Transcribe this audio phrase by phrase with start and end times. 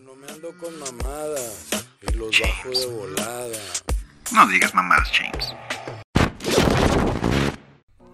[0.00, 1.68] Yo no me ando con mamadas
[2.00, 3.58] y los bajo de volada.
[4.32, 5.54] No digas mamadas, James.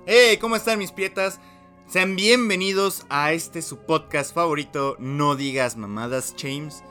[0.04, 1.38] Hey, ¿cómo están mis pietas?
[1.86, 6.82] Sean bienvenidos a este su podcast favorito, No digas mamadas, James.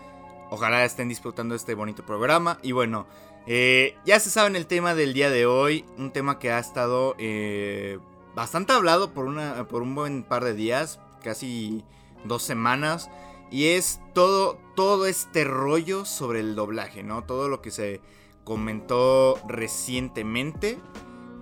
[0.49, 2.59] Ojalá estén disfrutando este bonito programa.
[2.61, 3.05] Y bueno,
[3.47, 5.83] eh, ya se saben el tema del día de hoy.
[5.97, 7.99] Un tema que ha estado eh,
[8.33, 11.83] bastante hablado por, una, por un buen par de días, casi
[12.23, 13.09] dos semanas.
[13.51, 17.23] Y es todo, todo este rollo sobre el doblaje, ¿no?
[17.23, 18.01] Todo lo que se
[18.43, 20.79] comentó recientemente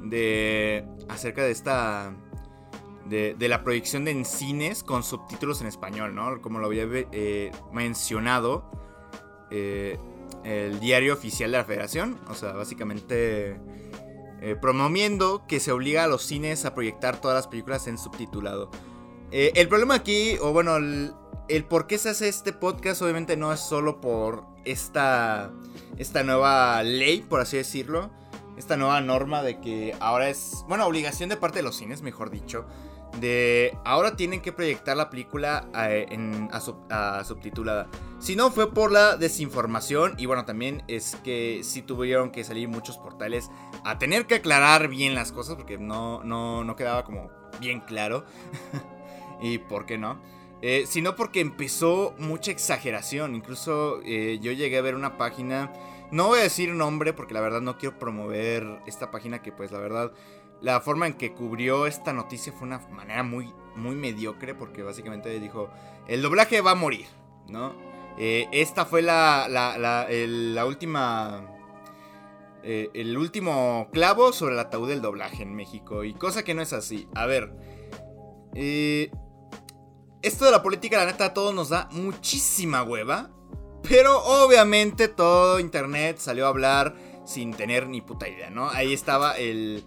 [0.02, 2.14] de acerca de esta
[3.06, 6.42] de, la proyección de en cines con subtítulos en español, ¿no?
[6.42, 8.70] Como lo había eh, mencionado
[9.52, 9.98] eh,
[10.44, 13.60] el diario oficial de la Federación, o sea, básicamente
[14.42, 18.72] eh, promoviendo que se obliga a los cines a proyectar todas las películas en subtitulado.
[19.32, 20.78] el problema aquí, o bueno,
[21.48, 25.52] el por qué se hace este podcast obviamente no es solo por esta,
[25.98, 28.12] esta nueva ley, por así decirlo.
[28.58, 32.30] Esta nueva norma de que ahora es, bueno, obligación de parte de los cines, mejor
[32.30, 32.68] dicho,
[33.20, 36.08] de ahora tienen que proyectar la película eh,
[36.52, 37.90] a, subtitulada.
[38.20, 42.68] Si no fue por la desinformación y bueno, también es que sí tuvieron que salir
[42.68, 43.50] muchos portales
[43.84, 48.26] a tener que aclarar bien las cosas porque no, no, no quedaba como bien claro.
[49.42, 50.20] y por qué no.
[50.66, 53.36] Eh, sino porque empezó mucha exageración.
[53.36, 55.74] Incluso eh, yo llegué a ver una página.
[56.10, 59.74] No voy a decir nombre porque la verdad no quiero promover esta página que pues
[59.74, 60.14] la verdad
[60.62, 65.38] la forma en que cubrió esta noticia fue una manera muy, muy mediocre porque básicamente
[65.38, 65.70] dijo
[66.08, 67.08] el doblaje va a morir,
[67.50, 67.74] ¿no?
[68.18, 71.46] Eh, esta fue la, la, la, última...
[72.64, 76.06] el último clavo sobre el ataúd del doblaje en México.
[76.06, 77.10] Y cosa que no es así.
[77.16, 77.52] A ver.
[78.56, 79.10] Eh,
[80.24, 83.30] esto de la política, la neta, a todos nos da muchísima hueva.
[83.88, 88.70] Pero obviamente todo internet salió a hablar sin tener ni puta idea, ¿no?
[88.70, 89.84] Ahí estaba el...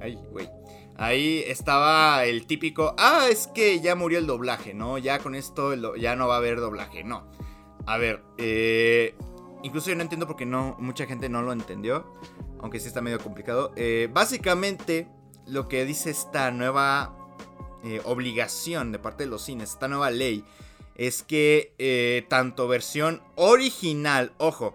[0.00, 0.48] Ay, güey.
[0.96, 4.98] Ahí estaba el típico, ah, es que ya murió el doblaje, ¿no?
[4.98, 7.26] Ya con esto ya no va a haber doblaje, no.
[7.86, 9.14] A ver, eh,
[9.62, 12.04] incluso yo no entiendo porque no, mucha gente no lo entendió,
[12.60, 13.72] aunque sí está medio complicado.
[13.76, 15.08] Eh, básicamente,
[15.46, 17.16] lo que dice esta nueva
[17.84, 20.44] eh, obligación de parte de los cines, esta nueva ley,
[20.96, 24.74] es que eh, tanto versión original, ojo,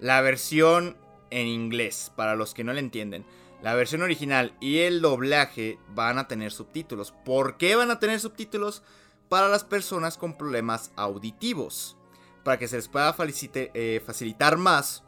[0.00, 0.96] la versión
[1.30, 3.26] en inglés, para los que no le entienden,
[3.62, 7.12] la versión original y el doblaje van a tener subtítulos.
[7.24, 8.82] ¿Por qué van a tener subtítulos?
[9.28, 11.96] Para las personas con problemas auditivos.
[12.44, 15.02] Para que se les pueda eh, facilitar más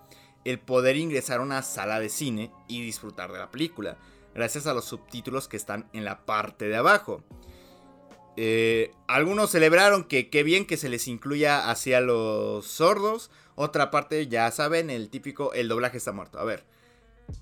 [0.44, 3.96] el poder ingresar a una sala de cine y disfrutar de la película
[4.34, 7.24] gracias a los subtítulos que están en la parte de abajo.
[8.36, 13.30] Eh, algunos celebraron que qué bien que se les incluya hacia los sordos.
[13.54, 16.38] Otra parte, ya saben, el típico, el doblaje está muerto.
[16.38, 16.64] A ver,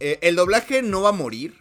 [0.00, 1.54] eh, el doblaje no va a morir.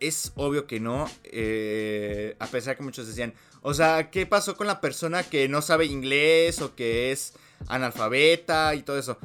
[0.00, 1.08] Es obvio que no.
[1.24, 5.62] Eh, a pesar que muchos decían, o sea, ¿qué pasó con la persona que no
[5.62, 7.34] sabe inglés o que es
[7.68, 9.18] analfabeta y todo eso?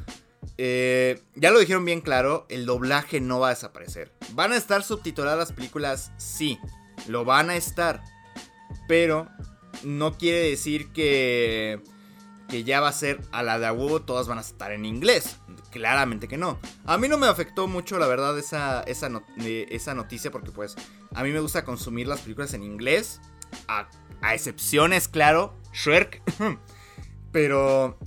[0.58, 4.12] Eh, ya lo dijeron bien claro, el doblaje no va a desaparecer.
[4.34, 6.12] ¿Van a estar subtituladas las películas?
[6.18, 6.60] Sí,
[7.08, 8.04] lo van a estar.
[8.88, 9.28] Pero
[9.84, 11.82] no quiere decir que,
[12.50, 15.38] que ya va a ser a la de huevo, todas van a estar en inglés.
[15.72, 16.60] Claramente que no.
[16.86, 20.76] A mí no me afectó mucho, la verdad, esa, esa, esa noticia, porque pues
[21.14, 23.22] a mí me gusta consumir las películas en inglés.
[23.68, 23.88] A,
[24.22, 26.22] a excepciones, claro, Shrek.
[27.32, 28.00] Pero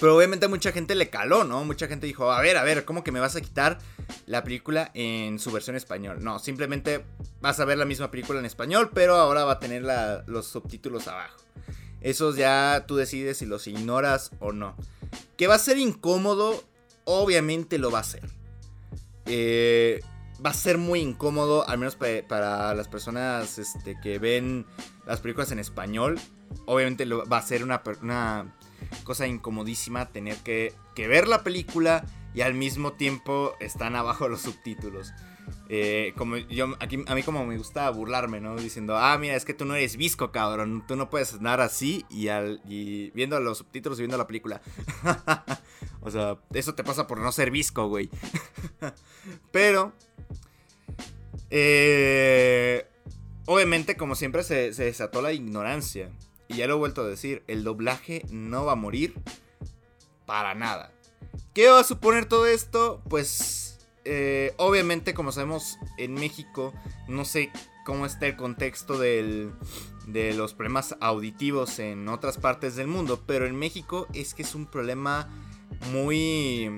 [0.00, 1.64] pero obviamente mucha gente le caló, ¿no?
[1.64, 3.78] Mucha gente dijo, a ver, a ver, ¿cómo que me vas a quitar
[4.26, 6.18] la película en su versión español?
[6.22, 7.04] No, simplemente
[7.40, 9.82] vas a ver la misma película en español, pero ahora va a tener
[10.26, 11.38] los subtítulos abajo.
[12.00, 14.76] Esos ya tú decides si los ignoras o no.
[15.36, 16.62] Que va a ser incómodo,
[17.04, 18.22] obviamente lo va a ser.
[19.26, 20.00] Eh,
[20.44, 24.64] va a ser muy incómodo, al menos para las personas este, que ven
[25.06, 26.20] las películas en español.
[26.66, 28.54] Obviamente va a ser una, una
[29.04, 32.04] cosa incomodísima tener que, ver la película
[32.34, 35.12] y al mismo tiempo están abajo los subtítulos.
[35.70, 38.56] Eh, como yo, aquí, a mí como me gusta burlarme, ¿no?
[38.56, 40.84] Diciendo, ah, mira, es que tú no eres visco, cabrón.
[40.86, 44.60] Tú no puedes andar así y, al, y viendo los subtítulos y viendo la película.
[46.00, 48.10] o sea, eso te pasa por no ser visco, güey.
[49.52, 49.92] Pero...
[51.50, 52.86] Eh,
[53.46, 56.10] obviamente, como siempre, se, se desató la ignorancia.
[56.48, 59.14] Y ya lo he vuelto a decir, el doblaje no va a morir
[60.26, 60.92] para nada.
[61.54, 63.02] ¿Qué va a suponer todo esto?
[63.08, 66.72] Pues eh, obviamente como sabemos en México,
[67.08, 67.50] no sé
[67.84, 69.52] cómo está el contexto del,
[70.06, 74.54] de los problemas auditivos en otras partes del mundo, pero en México es que es
[74.54, 75.28] un problema
[75.92, 76.70] muy,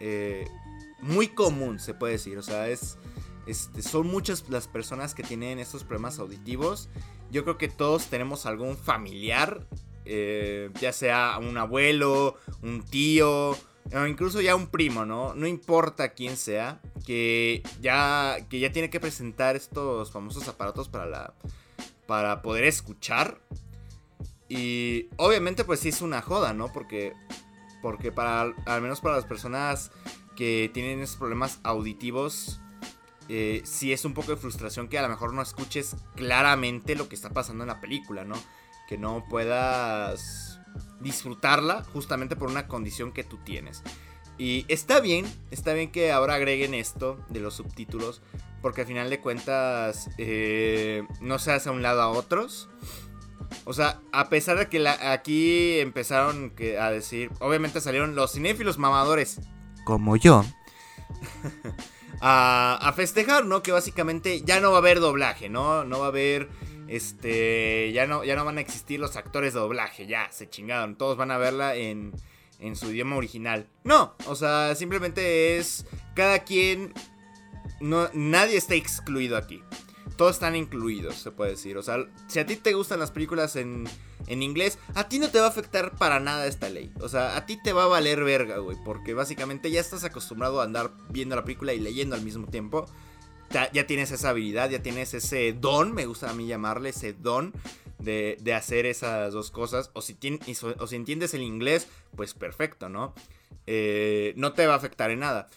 [0.00, 0.46] eh,
[1.00, 2.38] muy común, se puede decir.
[2.38, 2.98] O sea, es,
[3.46, 6.88] este, son muchas las personas que tienen estos problemas auditivos.
[7.30, 9.66] Yo creo que todos tenemos algún familiar,
[10.04, 15.34] eh, ya sea un abuelo, un tío, o incluso ya un primo, ¿no?
[15.34, 21.06] No importa quién sea, que ya, que ya tiene que presentar estos famosos aparatos para
[21.06, 21.34] la
[22.06, 23.40] para poder escuchar.
[24.48, 26.72] Y obviamente pues sí es una joda, ¿no?
[26.72, 27.12] Porque
[27.82, 29.92] porque para al menos para las personas
[30.34, 32.60] que tienen esos problemas auditivos
[33.32, 37.08] eh, sí es un poco de frustración que a lo mejor no escuches claramente lo
[37.08, 38.34] que está pasando en la película, ¿no?
[38.88, 40.58] Que no puedas
[40.98, 43.84] disfrutarla justamente por una condición que tú tienes.
[44.36, 48.20] Y está bien, está bien que ahora agreguen esto de los subtítulos,
[48.62, 52.68] porque al final de cuentas eh, no se hace a un lado a otros.
[53.64, 59.40] O sea, a pesar de que aquí empezaron a decir, obviamente salieron los cinéfilos mamadores,
[59.84, 60.44] como yo,
[62.20, 63.62] a, festejar, ¿no?
[63.62, 65.84] Que básicamente ya no va a haber doblaje, ¿no?
[65.84, 66.48] No va a haber,
[66.88, 70.96] este, ya no, ya no van a existir los actores de doblaje, ya, se chingaron,
[70.96, 72.12] todos van a verla en,
[72.58, 73.66] en su idioma original.
[73.84, 76.92] No, o sea, simplemente es cada quien
[77.80, 79.62] no, nadie está excluido aquí.
[80.20, 81.78] Todos están incluidos, se puede decir.
[81.78, 83.88] O sea, si a ti te gustan las películas en,
[84.26, 86.92] en inglés, a ti no te va a afectar para nada esta ley.
[87.00, 88.76] O sea, a ti te va a valer verga, güey.
[88.84, 92.84] Porque básicamente ya estás acostumbrado a andar viendo la película y leyendo al mismo tiempo.
[93.50, 97.54] Ya, tienes esa habilidad, ya tienes ese don, me gusta a mí llamarle ese don
[97.98, 99.90] de, de hacer esas dos cosas.
[99.94, 100.18] O si,
[100.78, 103.14] o si entiendes el inglés, pues perfecto, ¿no?
[103.66, 105.48] Eh, no te va a afectar en nada.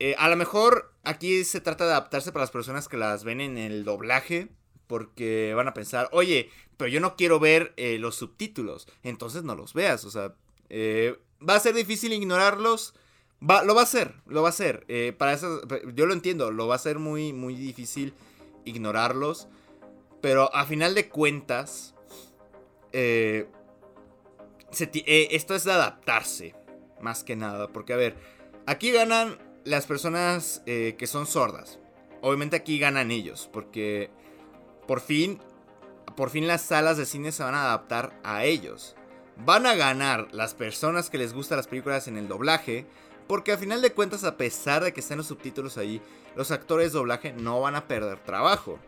[0.00, 3.40] Eh, a lo mejor aquí se trata de adaptarse para las personas que las ven
[3.40, 4.48] en el doblaje.
[4.86, 8.86] Porque van a pensar, oye, pero yo no quiero ver eh, los subtítulos.
[9.02, 10.04] Entonces no los veas.
[10.04, 10.34] O sea,
[10.68, 12.94] eh, va a ser difícil ignorarlos.
[13.42, 14.86] Va, lo va a hacer, lo va a hacer.
[15.18, 15.62] para eso,
[15.94, 18.14] yo lo entiendo, lo va a ser muy, muy difícil
[18.64, 19.48] ignorarlos.
[20.20, 21.94] Pero a final de cuentas,
[22.92, 23.48] esto
[25.54, 26.54] es de adaptarse,
[27.00, 27.68] más que nada.
[27.68, 28.16] Porque, a ver,
[28.66, 31.78] aquí ganan las personas eh, que son sordas.
[32.20, 34.10] Obviamente aquí ganan ellos, porque
[34.86, 35.40] por fin,
[36.16, 38.96] por fin las salas de cine se van a adaptar a ellos.
[39.36, 42.86] Van a ganar las personas que les gustan las películas en el doblaje,
[43.26, 46.00] porque a final de cuentas, a pesar de que estén los subtítulos ahí,
[46.36, 48.78] los actores de doblaje no van a perder trabajo.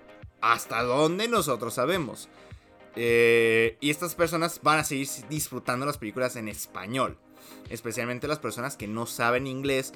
[0.40, 2.28] Hasta donde nosotros sabemos.
[2.94, 7.18] Eh, y estas personas van a seguir disfrutando las películas en español.
[7.68, 9.92] Especialmente las personas que no saben inglés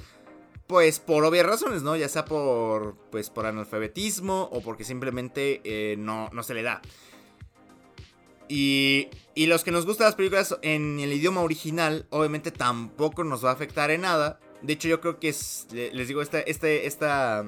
[0.71, 1.97] pues por obvias razones, ¿no?
[1.97, 6.81] Ya sea por, pues, por analfabetismo o porque simplemente eh, no, no se le da.
[8.47, 13.45] Y, y, los que nos gustan las películas en el idioma original, obviamente tampoco nos
[13.45, 14.39] va a afectar en nada.
[14.63, 17.45] De hecho, yo creo que es, les digo, esta, este, esta,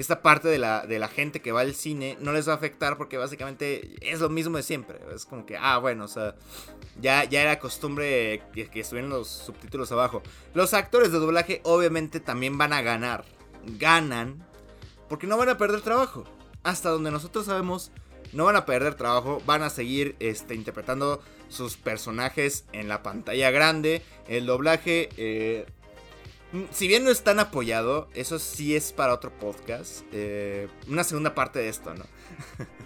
[0.00, 2.56] esta parte de la, de la gente que va al cine no les va a
[2.56, 4.98] afectar porque básicamente es lo mismo de siempre.
[5.14, 6.34] Es como que, ah, bueno, o sea,
[7.00, 10.22] ya, ya era costumbre que, que estuvieran los subtítulos abajo.
[10.54, 13.24] Los actores de doblaje obviamente también van a ganar.
[13.78, 14.42] Ganan
[15.08, 16.24] porque no van a perder trabajo.
[16.62, 17.90] Hasta donde nosotros sabemos,
[18.32, 23.50] no van a perder trabajo, van a seguir este, interpretando sus personajes en la pantalla
[23.50, 24.02] grande.
[24.28, 25.66] El doblaje eh,
[26.70, 30.02] si bien no es tan apoyado, eso sí es para otro podcast.
[30.12, 32.04] Eh, una segunda parte de esto, ¿no?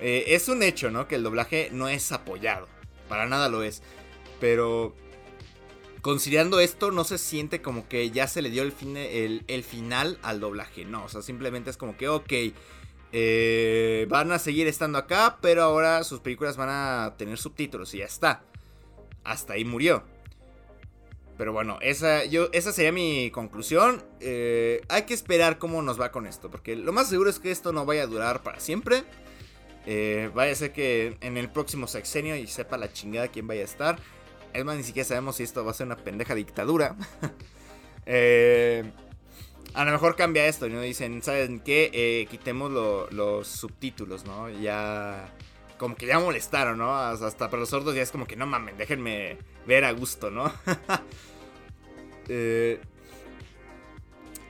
[0.00, 1.08] Eh, es un hecho, ¿no?
[1.08, 2.68] Que el doblaje no es apoyado.
[3.08, 3.82] Para nada lo es.
[4.38, 4.94] Pero
[6.02, 10.20] considerando esto, no se siente como que ya se le dio el, fin, el, final
[10.22, 10.84] al doblaje.
[10.84, 12.32] No, o sea, simplemente es como que, ok,
[13.10, 17.98] eh, van a seguir estando acá, pero ahora sus películas van a tener subtítulos y
[17.98, 18.44] ya está.
[19.24, 20.04] Hasta ahí murió.
[21.38, 24.02] Pero bueno, esa, yo, esa sería mi conclusión.
[24.18, 26.50] Eh, hay que esperar cómo nos va con esto.
[26.50, 29.04] Porque lo más seguro es que esto no vaya a durar para siempre.
[29.86, 33.62] Eh, vaya a ser que en el próximo sexenio y sepa la chingada quién vaya
[33.62, 33.98] a estar.
[34.52, 36.96] Es más, ni siquiera sabemos si esto va a ser una pendeja dictadura.
[38.10, 38.90] Eh,
[39.74, 40.80] a lo mejor cambia esto, ¿no?
[40.80, 42.26] Dicen, ¿saben qué?
[42.30, 42.70] quitemos
[43.12, 44.48] los subtítulos, ¿no?
[44.48, 45.30] Ya
[45.78, 46.94] como que ya molestaron, ¿no?
[46.94, 50.52] Hasta para los sordos ya es como que no mamen, déjenme ver a gusto, ¿no?
[52.28, 52.80] Eh,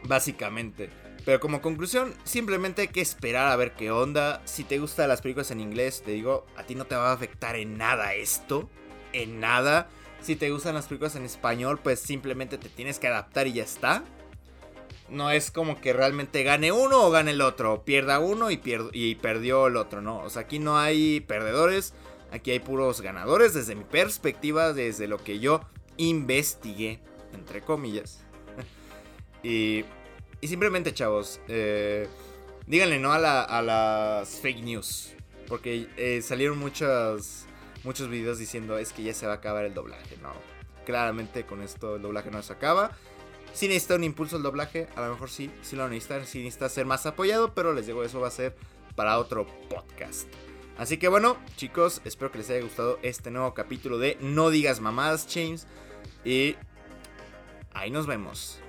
[0.05, 0.91] básicamente.
[1.25, 4.41] Pero como conclusión, simplemente hay que esperar a ver qué onda.
[4.47, 7.13] Si te gustan las películas en inglés, te digo, a ti no te va a
[7.13, 8.69] afectar en nada esto.
[9.13, 9.89] En nada.
[10.23, 13.63] Si te gustan las películas en español, pues simplemente te tienes que adaptar y ya
[13.65, 14.05] está.
[15.11, 18.61] no es como que realmente gane uno o gane el otro, pierda uno y,
[18.93, 20.19] y perdió el otro, ¿no?
[20.21, 21.95] O sea, aquí no hay perdedores,
[22.31, 25.63] aquí hay puros ganadores desde mi perspectiva, desde lo que yo
[25.97, 27.01] investigué,
[27.33, 28.21] entre comillas.
[29.43, 29.85] y,
[30.41, 32.09] y simplemente, chavos, eh,
[32.67, 33.19] díganle no a,
[33.63, 35.15] las fake news,
[35.49, 37.47] porque eh, salieron muchos,
[37.85, 40.33] muchos videos diciendo es que ya se va a acabar el doblaje, ¿no?
[40.85, 42.93] Claramente con esto el doblaje no se acaba.
[43.53, 46.69] Si necesita un impulso el doblaje, a lo mejor sí, sí lo necesita, sí necesita
[46.69, 48.55] ser más apoyado, pero les digo, eso va a ser
[48.95, 50.29] para otro podcast.
[50.77, 54.81] Así que bueno, chicos, espero que les haya gustado este nuevo capítulo de No digas
[54.81, 55.67] mamadas, James.
[56.25, 56.57] Y
[57.79, 58.61] ahí nos vemos.